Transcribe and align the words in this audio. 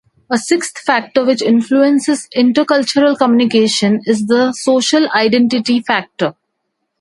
A 0.31 0.37
sixth 0.39 0.79
factor 0.79 1.23
which 1.23 1.43
influences 1.43 2.27
intercultural 2.35 3.15
communication 3.15 4.01
is 4.07 4.25
the 4.25 4.51
social 4.51 5.07
identity 5.11 5.79
factor. 5.79 6.33